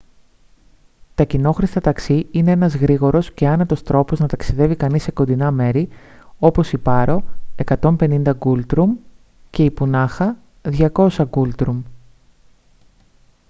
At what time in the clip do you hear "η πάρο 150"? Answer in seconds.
6.73-8.09